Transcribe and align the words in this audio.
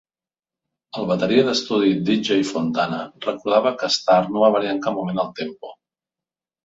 El 1.01 1.05
bateria 1.09 1.43
d'estudi, 1.49 1.91
D. 2.07 2.15
J. 2.29 2.39
Fontana, 2.53 3.01
recordava 3.29 3.75
que 3.83 3.93
Starr 3.97 4.33
no 4.35 4.43
va 4.47 4.53
variar 4.57 4.73
en 4.77 4.85
cap 4.87 4.99
moment 5.01 5.23
el 5.27 5.31
tempo. 5.43 5.77